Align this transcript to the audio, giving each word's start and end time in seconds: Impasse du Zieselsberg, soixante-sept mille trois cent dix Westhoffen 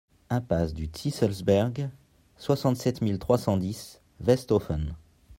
Impasse 0.31 0.73
du 0.73 0.89
Zieselsberg, 0.91 1.83
soixante-sept 2.35 3.01
mille 3.01 3.19
trois 3.19 3.37
cent 3.37 3.55
dix 3.55 4.01
Westhoffen 4.19 4.95